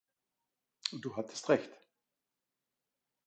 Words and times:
Du 0.93 1.15
hattest 1.15 1.47
recht. 1.49 1.69